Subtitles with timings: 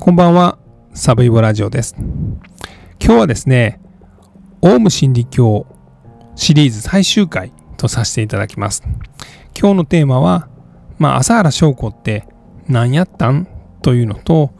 [0.00, 0.58] こんばんは、
[0.92, 1.96] サブイボラジオです。
[3.02, 3.80] 今日はですね、
[4.60, 5.66] オウム真理教
[6.34, 8.82] シリーズ最終回とさせていただきます。
[9.58, 10.48] 今日のテーマは、
[10.98, 12.26] まあ、朝原翔子って
[12.68, 13.48] 何やったん
[13.80, 14.50] というのと、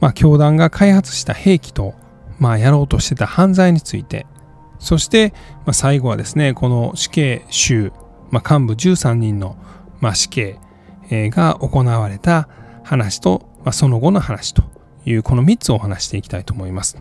[0.00, 1.94] まあ、教団が開発した兵器と、
[2.38, 4.26] まあ、やろうとしてた犯罪について、
[4.78, 5.32] そして、
[5.64, 7.92] まあ、最後はですね、この死刑囚、
[8.30, 9.56] まあ、幹部13人の、
[10.00, 10.58] まあ、死刑
[11.10, 12.48] が行われた
[12.84, 14.69] 話と、まあ、その後の話と
[15.04, 16.98] いうこの3つをお話していきたいと思います。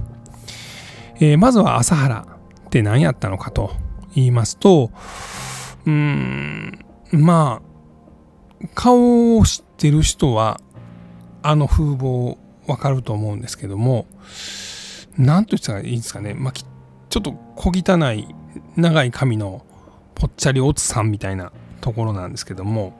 [1.16, 2.25] えー、まずは朝原
[2.67, 3.72] って何やったのかと
[4.16, 4.91] 言いますと、
[5.85, 10.59] うーん、まあ、顔を知ってる人は、
[11.41, 14.05] あの風貌わかると思うんですけども、
[15.17, 18.27] 何と言ったらいいですかね、まあ、ちょっと小汚い
[18.75, 19.66] 長い髪の
[20.16, 22.94] ぽっちゃりおつさんみたいなところなんですけども、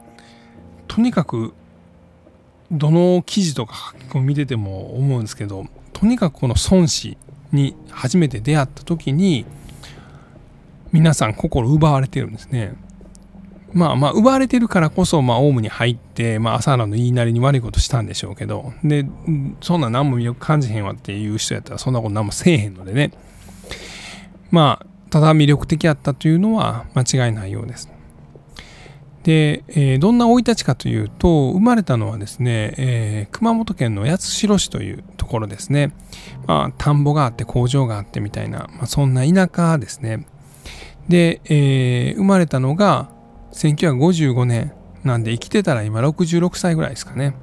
[0.88, 1.53] とにかく
[2.72, 7.17] どの記事とか書き込み見てても思うんですけどとにかくこの孫子
[7.52, 9.45] に初めて出会った時に
[10.92, 12.73] 皆さん心奪われてるんですね。
[13.73, 19.06] まあまあ奪われてるからこそまあオウムに入って、まあ、朝原の言いなりに悪いことしたんでしょうけどで
[19.62, 23.12] そんな何も魅力感じへんわっていう人やったらそんなこと何もせえへんのでね
[24.50, 27.90] まあただ魅力的やったというのは間違いないようです。
[29.23, 35.94] で、えー、どんな生い立ちかというと生まれたのはですね、えー、熊本県の八代市というところですね、
[36.48, 40.25] まあ、田んぼがあって工場があってみたいな、まあ、そんな田舎ですね。
[41.09, 43.09] で、えー、生まれたのが
[43.53, 47.36] 1955年なんで生きてたら今66歳ぐらいですかね。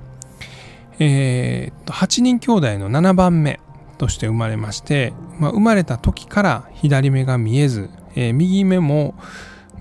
[0.99, 3.61] えー、8人兄弟の7番目
[3.99, 9.15] として生まれまして、まあ、生まれた時から左目が見えず、えー、右目も、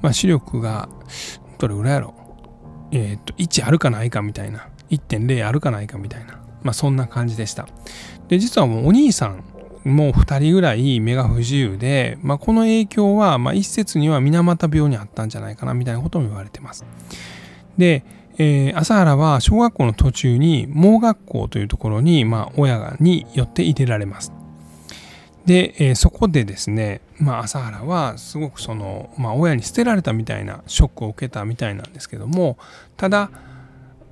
[0.02, 0.90] まあ、視力が
[1.68, 2.14] どれぐらいやろ
[2.92, 4.70] えっ、と、1あるかないかみたいな。
[4.90, 6.40] 1.0あるかないかみたいな。
[6.64, 7.68] まあそんな感じでした。
[8.28, 9.44] で、実はもうお兄さん
[9.86, 16.86] もう2人ぐらい目が不自由で、まあ、この影響は、まあ、一説には水俣病にあったんじゃないかなみたいなことも言われてます。
[17.78, 18.04] で、
[18.38, 24.34] えー、朝原は小学校の途中に盲学校というところに、まあ、親によって入れられます。
[25.46, 32.58] で、えー、そこでですね、まあ、朝原はすごくその、まあ、親に捨てられたみたいなショックを受けたみたいなんですけども
[32.98, 33.30] ただ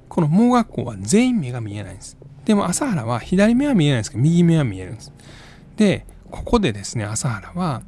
[0.10, 2.18] この盲学校は全員目が見えないんです。
[2.46, 5.12] でも朝原は左目は見えないんですけど右目は見えるんです。
[5.76, 7.82] でここでですね朝原は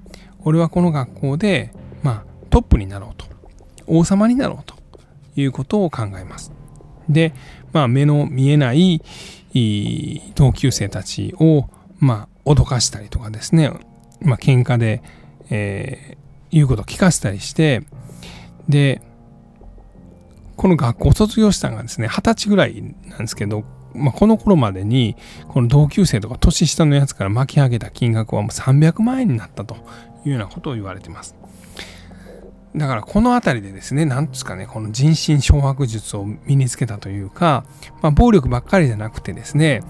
[0.44, 3.26] 俺はこの学校で、まあ、トップになろうと。
[3.88, 4.76] 王様になろうと。
[5.36, 6.52] いうことを考えます。
[7.10, 7.34] で、
[7.72, 9.02] まあ、目の見えない
[10.36, 11.66] 同級生たちを、
[12.00, 13.72] まあ、脅かしたりとかですね、
[14.22, 15.02] まあ、喧嘩で、
[15.50, 16.18] えー、
[16.52, 17.84] 言うことを聞かせたりして、
[18.70, 19.02] で、
[20.56, 23.64] この学校卒業したのがですね、二十歳ぐらいなんですけど、
[23.94, 25.16] まあ、この頃までに、
[25.48, 29.76] この同級生とか年下のやつから巻き上げた金額はもう300万円になったと
[30.26, 31.36] いうようなことを言われてます。
[32.76, 37.66] だからこの辺りでですね、何ですかね、この人心掌握術を身につけたというか、
[38.02, 39.82] まあ、暴力ばっかりじゃなくてですね、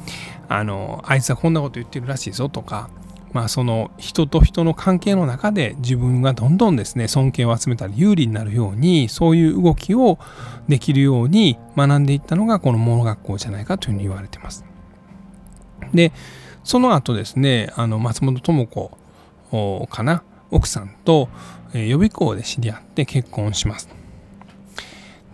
[0.50, 2.90] あの、あいつはこんなこと言ってるらしいぞとか、
[3.34, 10.20] まあその人と人の関係の中で自分がどんどんですね、尊敬を集めたり有利になるように、そういう動きを
[10.70, 14.64] できるように学んでいったのがこの盲学校じゃないかというふうに言われてます。
[15.94, 16.14] で、
[16.64, 18.98] その後ですね、あの松本智子
[19.90, 21.30] かな、奥さんと、
[21.74, 23.90] 予備校で知り合って結婚します。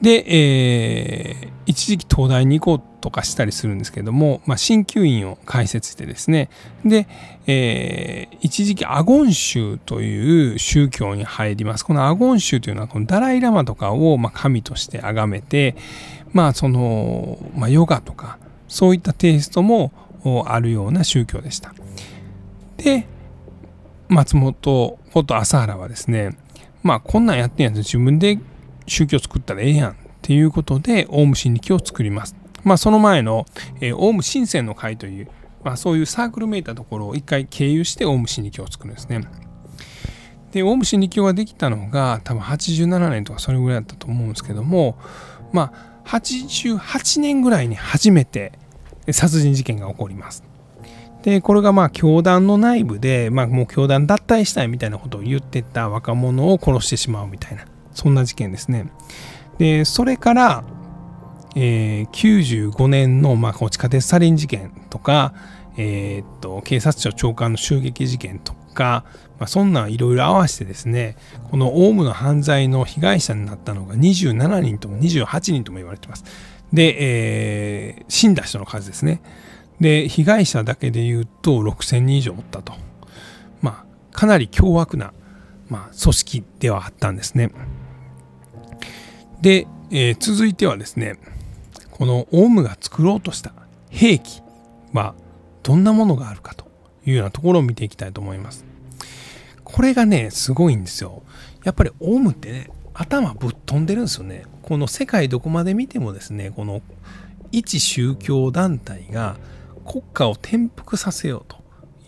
[0.02, 6.50] で、えー、一時期東大に行こうとかしたりするんですけども、まあ、鍼灸院を開設してですね、
[6.84, 7.08] で、
[7.46, 11.86] えー、一時期アゴン宗という宗教に入ります。
[11.86, 15.76] このアゴン宗というのは、このダライラマとかを、まあ、神として崇めて、
[16.34, 19.92] まあ、その、まあ、ヨガとか、そういったテイストも
[20.46, 21.74] あるような宗教でした。
[22.78, 23.08] で、
[24.08, 26.38] 松本こと朝原はですね、
[26.84, 28.40] まあこんなんやってんやつ自分で
[28.88, 32.35] 宗教作ったらええやんっていうことでオウム真理教を作ります。
[32.64, 33.46] まあその前の、
[33.79, 35.28] えー、オウム新鮮の会という、
[35.64, 39.22] まあ、そういうサークルめいたところを一回経由してオウム真理教を作るんですね。
[40.52, 44.97] で、オウム真理教ができたのが多分87年とかそれぐらいだったと思うんですけども、
[45.52, 48.53] まあ88年ぐらいに初めて
[49.11, 50.44] 殺人事件が起こります。
[51.23, 58.91] で、これがまあ教団の内部で、まあもう教団脱退したいみたいなことを言ってた若者を殺してしまうみたいな、そんな事件ですね。
[59.58, 60.64] で、それから、
[61.55, 65.34] えー、95年の、まあ、地下鉄サリン事件とか、
[65.78, 69.05] えー、っと、警察庁長官の襲撃事件とか、
[69.40, 71.17] まあ、そんなんいろいろ合わせてですね、
[71.49, 76.23] このオウムの犯罪の被害者になったのが27人とも28人とも言われてます。
[76.72, 79.22] で、えー、死んだ人の数ですね。
[79.82, 82.73] で被害者だけで言うと6000人以上おったと
[83.61, 85.11] まあかなり凶悪な、
[85.67, 87.52] まあ、組織ではあったんですね
[89.41, 91.17] で、えー、続いてはですね
[91.90, 93.53] このオウムが作ろうとした
[93.90, 94.41] 兵器
[94.93, 95.14] は
[95.64, 96.66] どんなものがあるかと
[97.05, 98.66] いうようなところを見ていきたいと思います。
[99.64, 101.23] これがねすごいんですよ。
[101.64, 104.46] やっぱりオウムってね頭ぶっ飛んでるんですよね。
[104.64, 106.82] この世界どこまで見てもですねこの
[107.52, 109.37] 一宗教団体が
[109.85, 111.58] 国家を転覆させようと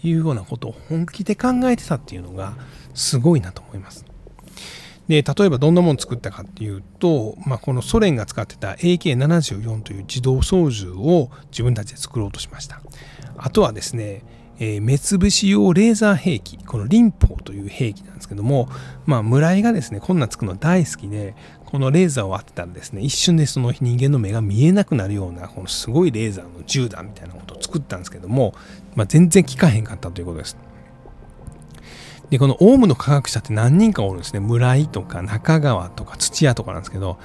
[0.03, 2.55] いうようなことを本気で考えてたっていうのが
[2.93, 4.05] すごいなと思います。
[5.07, 12.81] で例えばどんなものを作ったかっていうと、まあ、このソ連が使ってた AK74 という自動操縦を自分たちで作ろうとしました。
[13.37, 14.23] あとはですね、
[14.59, 18.69] えー、目つぶし用レーザー兵器、このリンポーという兵器なんですけども、
[19.05, 21.35] まあ、村井がですね、こんなんつくの大好きで、
[21.65, 28.53] このレーザーを当てたらですね、一瞬でその人間の目が見えなくなるような、このすごいレーザーの銃弾みたいなことを作ったんですけども、
[28.95, 30.55] まあ、全然効かへんかったということです。
[32.33, 34.39] で、このオウムの科学者って何人かおるんですね。
[34.39, 37.19] 村井とか中川とか土屋とかなんですけど、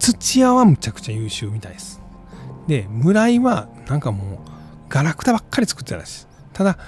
[0.00, 2.02] 土屋はむちゃくちゃ優秀みたいです。
[2.66, 4.50] で、村井はなんかもう
[4.88, 6.26] ガラクタばっかり作ってたらしい。
[6.52, 6.78] ただ、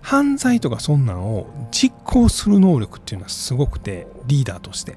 [0.00, 4.96] 犯罪とかそんなんを実行する能力っていうのはすごくて、リーダーとして。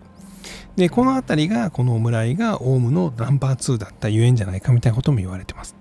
[0.77, 5.75] で、この辺りが、この村井がオウムのナンバー2だったゆえんじゃないかみたいなことも言われてます。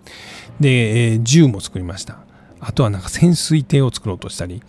[0.60, 2.18] で、えー、銃も作りました。
[2.60, 4.62] あとはなんか潜水艇を作ろうとしたり、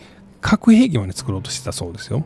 [0.46, 2.24] 核兵器まで作ろうとしてたそうですよ。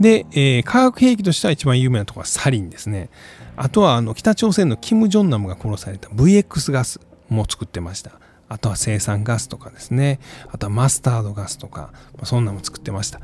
[0.00, 3.10] で、えー、化学兵器としては一番有名なところはサリンですね。
[3.54, 8.12] あとはあの北朝鮮のキム・ジョンナムが殺された VX ガスも作ってました。
[8.48, 10.20] あとは生産ガスとかですね。
[10.50, 13.20] あとはマスタードガスとか、まあ、そんなのも作ってました。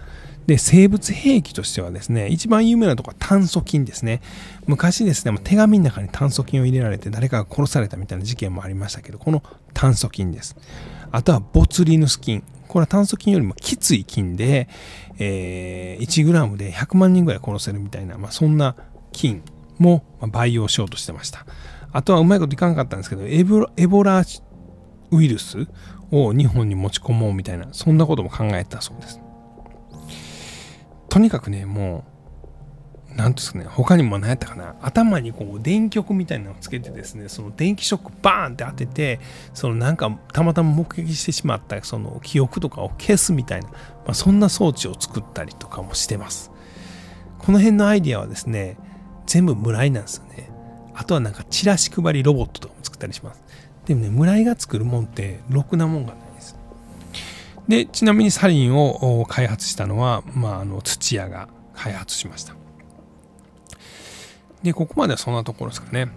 [0.46, 4.20] で、生物兵器としてはですね、一番有名なところは炭疽菌ですね。
[4.66, 9.42] 昔ですね、手紙の中に炭疽菌を入れられて誰かが殺されたみたいな事件もありましたけど、この
[9.72, 10.56] 炭疽菌です。
[11.10, 12.42] あとはボツリヌス菌。
[12.74, 14.68] これは炭疽菌よりもきつい菌で、
[15.20, 18.74] えー、1g で100万人ぐらい殺せるみたいな、まあ、そんな
[19.12, 19.44] 菌
[19.78, 21.46] も培養しようとしてました。
[21.92, 24.24] あとはうまいこといかなかったんですけど、エボエボラ
[25.12, 25.68] ウイルス
[26.10, 29.20] を日本に持ち込もうみたいな、そんなことも考えたそうです。
[31.08, 32.13] とにかくね、もう、
[33.16, 39.20] なんですかね、他にも何やったかな、頭にこう電極みたいなのをつけてですね、その電気ショックバーンって当てて、
[39.52, 43.76] そのなんかたまたま目撃してしまったその記憶とかを消すみたいな、ま
[44.08, 46.50] あ、そんな装置を作ったりとかもしてます。
[47.38, 48.76] この辺のアイディアはですね、
[49.26, 50.50] 全部村井なんですよね。
[50.94, 53.42] あとはなんかチラシ配りロボットとかも作ったりします。
[53.86, 56.56] でもね、村井が作るもんってろくなもんがないです。
[57.68, 62.54] で、ちなみにサリンを開発したのは、まあ、あの土屋が開発しました。
[64.64, 66.08] で、ここまではそんなところですかね。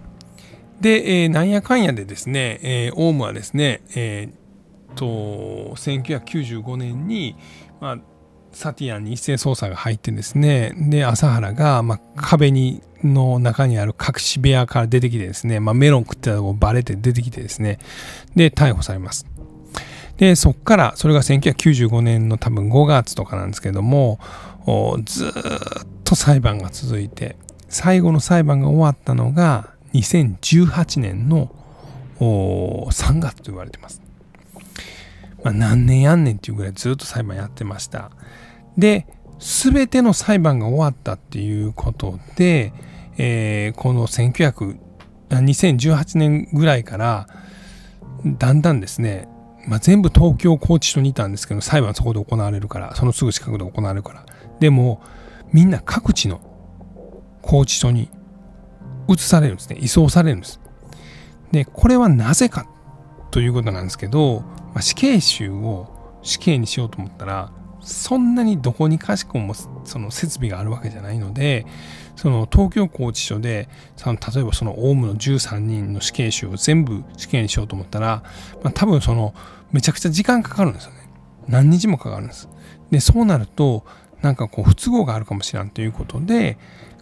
[0.80, 7.36] で、えー、なんやかんやでですね、えー、オウムはですね、えー、と、1995年に、
[7.80, 7.98] まあ、
[8.52, 17.78] サティアンに一斉捜査が入ってですね、で、朝原が、まあ、壁に、の中にある隠し部屋から出てきてですね、まあ、メロン食ってたとこバレて出てきてですね、
[18.34, 19.26] で、逮捕されます。
[20.16, 24.18] で、そっから、それが1995年の多分5月とかなんですけども、
[25.04, 25.32] ずっ
[26.02, 27.36] と裁判が続いて、
[27.68, 31.54] 最後の裁判が終わったのが2018年の
[32.20, 34.02] 3月と言われてます。
[35.44, 38.10] まあ、何年やんねんっていうぐらいずっと裁判やってました。
[38.76, 39.06] で、
[39.38, 42.72] すべての裁判が終わったっていうことで、
[43.16, 44.78] えー、この1900
[45.30, 47.28] 2018年ぐらいから
[48.24, 49.28] だんだんですね
[49.66, 54.24] まあ、全部東京拘置所にいたんですけど裁判そこで行われるからそのすぐ近くで行われるから
[54.60, 55.02] でも
[55.52, 56.40] みんな各地の
[57.48, 58.10] 拘置所に
[59.08, 60.60] 移されるんですね移送されるんです
[61.50, 62.68] でこれはなぜか
[63.30, 64.40] ということなんですけど、
[64.74, 71.64] まあ、死刑囚を死刑にしようと思ったらそんなにどこにかしこもその設備があるわけじゃないので
[72.16, 78.24] その東京拘置所でその例えばそのオウムの13人の死刑囚を全部死刑にしようと思ったら、
[78.62, 79.32] まあ、多分その
[79.72, 81.08] めちゃくちゃ時間かかるんですよね。
[81.46, 82.48] 何日もかかるんです。
[82.90, 83.84] で、そうなると、
[84.22, 86.58] なんかこう不都合があるかもしれんということで、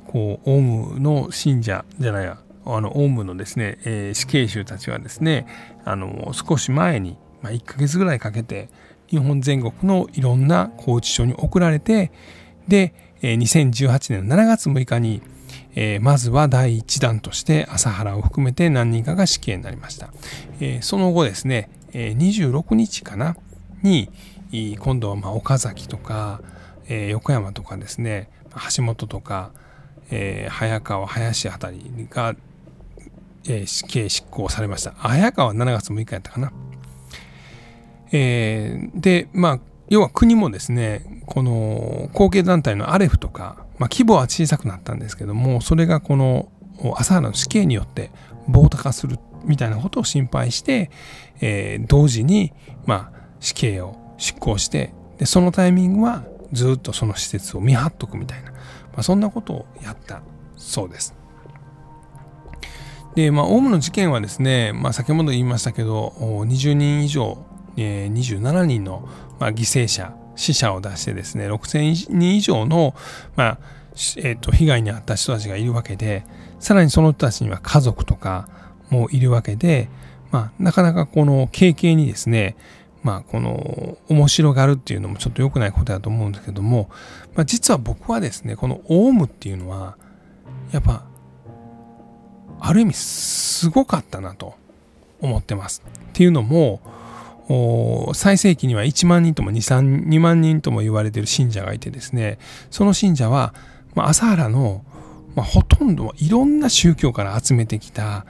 [0.09, 5.47] こう、オウムの信者じゃないや、あの、オウムのですね、えー、死刑囚たちはですね、
[5.85, 8.69] あの、少し前に、まあ、1ヶ月ぐらいかけて、
[9.09, 12.11] 日本全国のいろんな拘置所に送られて、
[12.69, 15.23] で、2018年の7月6日に、
[15.75, 20.11] えー、まずは第1弾として朝原を含めて何人かが死刑になりました。
[20.61, 23.37] えー、その後ですね、26日かな
[23.83, 24.11] に
[24.79, 26.41] 今度はま岡崎とか、
[26.89, 28.29] え横山とかですね
[28.77, 29.51] 橋本とか、
[30.11, 32.35] え早川林あたりが、
[33.49, 34.93] え死刑執行されました。
[34.93, 36.53] 早川は7月6日やったかな。
[38.13, 46.49] えー、で、まあ、要は国もですね、この後継団体のアレフとか、まあ、規模は小さくなったんですけども、それがこの
[46.97, 48.11] 朝原の死刑によって
[48.49, 50.91] 暴徒化するみたいなことを心配して、
[51.41, 52.53] えー、同時に、
[52.85, 58.53] まあ、死刑を執行して、で、そのタイミングはずっとその施設を見張っとくみたいな、
[58.97, 60.23] まあ、そんなことをやった
[60.57, 61.15] そうです。
[63.15, 67.39] で、まあ、オウムの事件はですね、まあ、先ほど言いましたけど、20人以上、
[67.77, 72.95] えー、27人の、まあ、犠牲者、死者を出してですね、6000人以上の、
[73.37, 73.59] まあ、
[74.17, 76.25] えー、と被害に遭った人たちがいるわけで、
[76.59, 78.49] さらにその人たちには家族とか
[78.91, 79.89] もいるわけで、
[80.31, 82.57] まあ、なかなかこの経験にですね、
[83.07, 86.91] まあ、この面白がるっていうのもちょっと良くないことだと思うんですけども、
[87.37, 89.97] まあ、実は僕はですね、このオウムっていうのは、
[90.73, 91.05] やっぱ、
[92.59, 94.57] ある意味すごかったなと
[95.21, 95.85] 思ってます。
[95.87, 96.81] っていうのも、
[98.13, 102.41] 最盛期には1万人とも2、3 2万人とも言われてる信者がいてですね、
[102.73, 103.55] その信者は、
[103.95, 104.85] まあ、朝原の、
[105.37, 108.27] まあ、ほとんどいろんな宗教から集めてきた、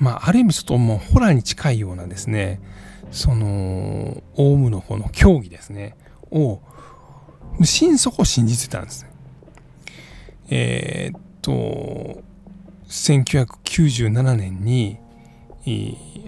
[0.00, 2.62] まあ、ある意味ちょっともうホラーに近いようなですね、
[3.10, 5.96] その、オウムの方の教義ですね、
[6.30, 6.60] を、
[7.62, 9.10] 心底信じてたんですね。
[10.50, 12.22] えー、っと、
[12.88, 14.98] 1997年に、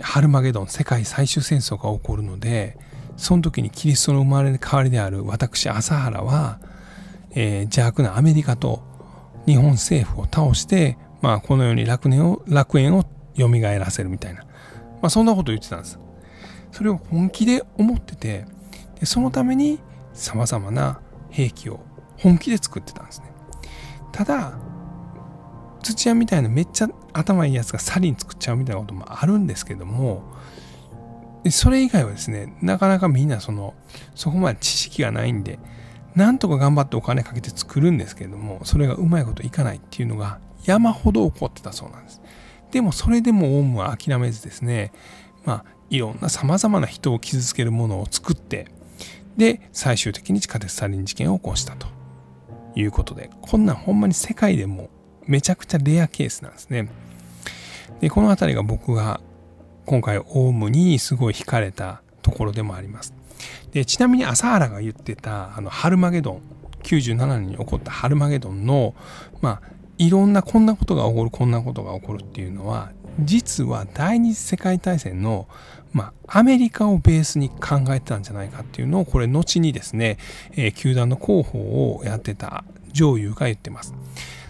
[0.02, 2.76] ハルマゲドン世界最終戦争が起こるので
[3.16, 6.58] その時にキリストの生まれ変わりである私朝原は、
[7.32, 8.82] えー、邪悪なアメリカと
[9.46, 13.04] 日本政府を倒して、まあ、このように楽園を楽園を
[13.38, 14.48] 蘇らせるみたいな、ま
[15.04, 15.98] あ、そんなことを言ってたんです。
[16.72, 18.46] それを本気で思ってて
[18.98, 19.80] でそのために
[20.12, 21.00] さまざまな
[21.30, 21.80] 兵器を
[22.18, 23.32] 本気で作ってたんですね。
[24.12, 24.58] ただ
[25.82, 30.22] 土屋みたいなめっちゃ頭いいやつがサリン作っちゃうみたいなこともあるんですけども
[31.50, 33.74] それ以外はですねなかなかみんなその
[34.14, 35.58] そこまで知識がないんで
[36.14, 42.20] なんとか頑張ってお金かけて作るんですけれどもそれがうまいこといかないっていうのが山ほど起こってたそうなんです。
[42.70, 44.92] でもそれでもオウムは諦めずですね
[45.44, 48.66] まあいろんなさまざまな人を傷つけるものを作って
[49.36, 51.86] で最終的に地下鉄サリン事件を起こしたと
[52.74, 54.88] いうことでこんなんほんまに世界でも
[55.30, 56.88] めちゃくちゃレアケースなんですね。
[58.00, 59.20] で、この辺りが僕が
[59.86, 63.14] 今回オウムにすごい惹かれたところでもあります。
[63.70, 66.42] で、ちなみに朝原が言ってたあのハルマゲドン、
[66.82, 68.94] 97年に起こったハルマゲドンの、
[69.40, 72.90] まあ、いろんなこんなことが起こる、こんなことが起こるっていうのは、
[73.20, 75.46] 実は第二次世界大戦の、
[75.92, 80.16] まあ、アメリカをベースに考えてたんじゃないかっていうのを、これ後にですね、
[80.52, 82.64] えー、球団の広報をやってた
[82.94, 83.94] 上優が言ってます。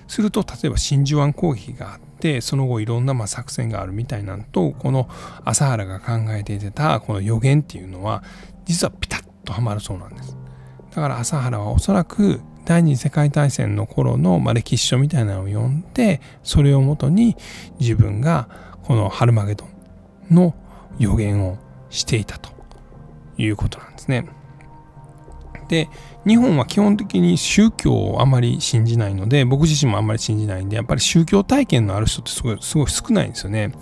[0.06, 5.08] すると例えば真珠湾攻撃があってその後いろんなま作戦があるみたいなんとこの
[5.44, 8.24] 朝原が考えていたこの予言っていうのは
[8.64, 10.36] 実はピタッとはまるそうなんです
[10.90, 12.40] だから朝原はおそらく
[12.70, 17.36] 第二次世界大戦の頃の、ま歴史書みたいなのを読んでそれをもとに
[17.80, 18.48] 自分が
[18.84, 19.64] このハルマゲド
[20.30, 20.54] ンの
[20.96, 21.58] 予言を
[21.90, 22.50] していたと
[23.36, 24.28] いうことなんですね。
[25.66, 25.88] で
[26.24, 33.72] 日本は基本的に宗教をあまり信じないので僕自身もあんまり信じないんでやっぱり宗教体験のある人ってすごいすごい少ないんですよね。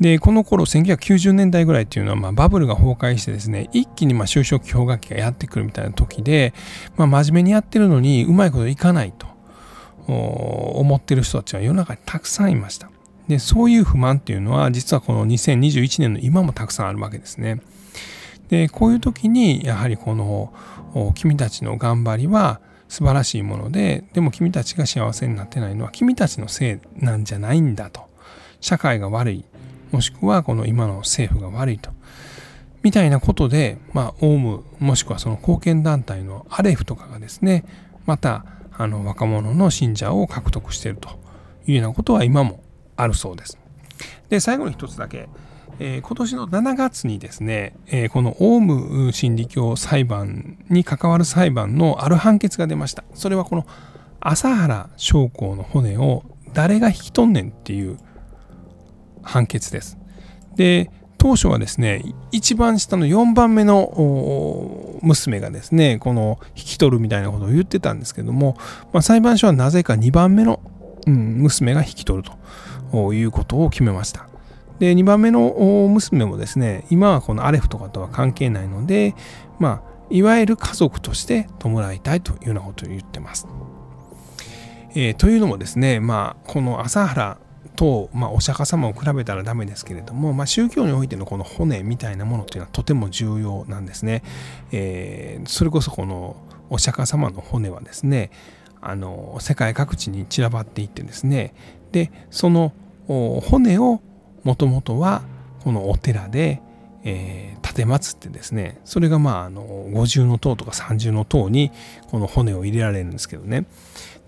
[0.00, 6.52] でこの頃1990年代ぐらいっていうのは、まあ、バブルが崩壊してですね一気にまあ就職氷河期がやってくるみたいな時で、
[6.96, 9.26] まあ、真面目にやってるのにうまいこといかないと
[10.06, 12.90] 思ってる人たちは世の中にたくさんいました。
[13.26, 17.60] でそういう不満っていうのは実はこの2021年の今もたくさんあるわけですね。
[18.48, 20.52] でこういう時にやはりこの
[21.14, 28.02] 君たちの頑張りは素晴らしいものででも君たちが幸せになってないのは君たちのせいなんじゃないんだと
[28.60, 29.44] 社会が悪い
[29.92, 31.90] もしくはこの今の政府が悪いと
[32.82, 37.64] みたいなことでまあオウムもしくはその貢献団体のアレフとかがですね
[38.04, 41.08] またあの若者の信者を獲得していると
[41.66, 42.62] いうようなことは今も
[42.96, 43.58] あるそうです。
[44.28, 45.28] で最後に一つだけ
[45.78, 53.04] えー、今年の7月にですね、えー、このオウム真理教裁判に関わる裁判のある判決が出ました。
[53.14, 53.66] それはこの
[54.20, 56.24] 朝原将校の骨を
[56.54, 57.98] 誰が引き取んねんっていう
[59.26, 59.98] 判決です。
[60.54, 68.56] で、当初はですね、一番下の4番目の娘がですね、この引き取るみたいなことを言ってたんですけども、
[68.92, 70.60] まあ、裁判所はなぜか2番目の、
[71.06, 72.30] うん、娘が引き取る
[72.92, 74.28] ということを決めました。
[74.78, 79.14] で、2番目の娘もですね、今はこのアレフとかとは関係ないので、
[79.58, 83.48] まあ、いわゆる家族として弔いたいというようなことを言ってます。
[84.90, 87.38] えー、というのもですね、まあ、この朝原
[87.76, 94.22] と、まあ、お釈迦様を比べたらダメですけれども、まあ、宗教においてのこの骨みたいなものっていうのはとても重要なんですね。
[94.72, 96.36] えー、それこそこの
[96.70, 98.30] お釈迦様の骨はですね
[98.80, 101.54] あの世界各地に散らばっていってですね
[101.92, 102.72] でその
[103.06, 104.00] 骨を
[104.42, 105.22] もともとは
[105.60, 106.60] このお寺で、
[107.04, 111.70] えー、立てってですねそれがまああの五重の塔とか三重の塔に
[112.10, 113.66] この骨を入れられるんですけどね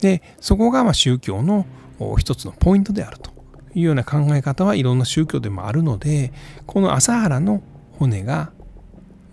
[0.01, 1.67] でそこがま宗教の
[2.19, 3.31] 一つのポイントであると
[3.79, 6.33] いうような考え方はいろんな宗教でもあるので
[6.67, 7.63] この朝原の
[7.99, 8.51] 骨が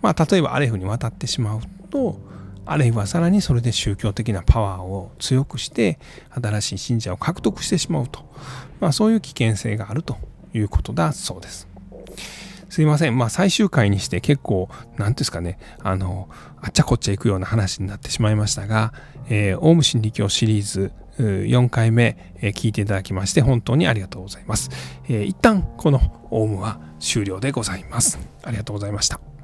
[0.01, 2.19] まあ例えばアレフに渡ってしまうと
[2.65, 5.99] あるいはさらにそれで宗教的なパワーを強くして
[6.29, 8.25] 新しい信者を獲得してしまうと、
[8.79, 10.17] まあ、そういう危険性があると
[10.53, 11.67] いうことだそうです。
[12.69, 13.17] すいません。
[13.17, 16.27] まあ最終回にして結構、何ですかね、あの、
[16.61, 18.91] あっちゃこっちゃ行くような話になってしまいましたが、
[19.29, 24.69] えー、オウム真理教シリーズ4回目、聞いていただきまして本当にありがとうございます。
[25.07, 28.19] 一旦このオウムは終了でございます。
[28.43, 29.34] ありがとうございました。